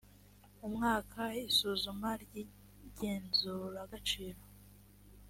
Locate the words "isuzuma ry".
1.49-2.33